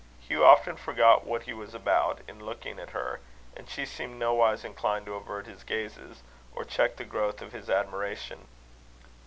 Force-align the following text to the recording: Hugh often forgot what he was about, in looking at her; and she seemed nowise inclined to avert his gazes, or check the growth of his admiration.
Hugh 0.19 0.43
often 0.43 0.77
forgot 0.77 1.25
what 1.27 1.43
he 1.43 1.53
was 1.53 1.75
about, 1.75 2.21
in 2.27 2.43
looking 2.43 2.79
at 2.79 2.89
her; 2.89 3.19
and 3.55 3.69
she 3.69 3.85
seemed 3.85 4.17
nowise 4.17 4.65
inclined 4.65 5.05
to 5.05 5.13
avert 5.13 5.45
his 5.45 5.63
gazes, 5.63 6.23
or 6.55 6.65
check 6.65 6.95
the 6.95 7.05
growth 7.05 7.39
of 7.39 7.51
his 7.53 7.69
admiration. 7.69 8.47